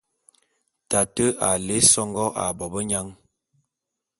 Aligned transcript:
Tate 0.93 1.25
a 1.47 1.51
lé 1.67 1.77
songó 1.91 2.25
ā 2.45 2.47
bobenyang. 2.57 3.13